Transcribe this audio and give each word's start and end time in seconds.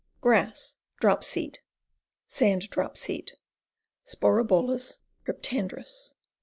Grass, 0.19 0.77
Drop 0.99 1.23
seed. 1.23 1.59
Sand 2.25 2.71
Drop 2.71 2.97
seed. 2.97 3.33
Sporobolus 4.03 5.01
cryp 5.27 5.41
tandrus. 5.43 6.15